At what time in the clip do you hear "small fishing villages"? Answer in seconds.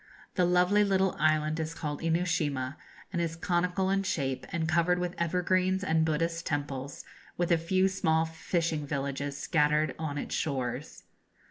7.87-9.37